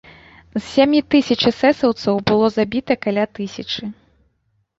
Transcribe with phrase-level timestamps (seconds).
[0.53, 3.83] З сямі тысяч эсэсаўцаў было забіта каля тысячы.